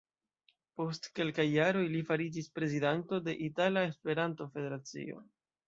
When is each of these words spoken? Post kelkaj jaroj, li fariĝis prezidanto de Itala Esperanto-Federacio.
Post 0.79 1.09
kelkaj 1.19 1.45
jaroj, 1.49 1.83
li 1.91 2.01
fariĝis 2.09 2.49
prezidanto 2.57 3.21
de 3.29 3.37
Itala 3.51 3.87
Esperanto-Federacio. 3.93 5.25